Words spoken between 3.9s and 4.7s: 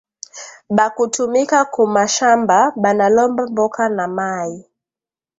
na mayi